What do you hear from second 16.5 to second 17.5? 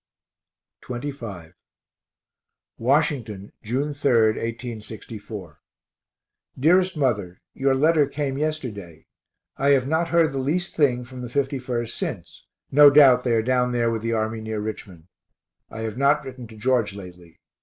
George lately.